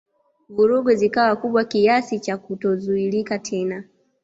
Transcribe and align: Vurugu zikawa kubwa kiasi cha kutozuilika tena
Vurugu 0.49 0.93
zikawa 0.93 1.35
kubwa 1.35 1.63
kiasi 1.65 2.19
cha 2.19 2.37
kutozuilika 2.37 3.39
tena 3.39 3.83